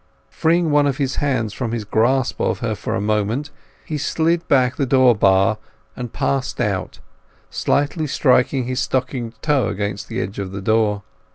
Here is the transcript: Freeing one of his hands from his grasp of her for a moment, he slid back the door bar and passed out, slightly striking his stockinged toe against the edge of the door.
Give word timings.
Freeing 0.31 0.71
one 0.71 0.87
of 0.87 0.97
his 0.97 1.17
hands 1.17 1.53
from 1.53 1.73
his 1.73 1.85
grasp 1.85 2.39
of 2.41 2.57
her 2.57 2.73
for 2.73 2.95
a 2.95 2.99
moment, 2.99 3.51
he 3.85 3.99
slid 3.99 4.47
back 4.47 4.75
the 4.75 4.85
door 4.87 5.13
bar 5.13 5.59
and 5.95 6.11
passed 6.11 6.59
out, 6.59 6.97
slightly 7.51 8.07
striking 8.07 8.63
his 8.65 8.79
stockinged 8.79 9.39
toe 9.43 9.67
against 9.67 10.07
the 10.07 10.19
edge 10.19 10.39
of 10.39 10.51
the 10.53 10.61
door. 10.61 11.03